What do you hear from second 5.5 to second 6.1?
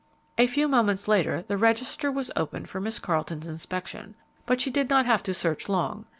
long.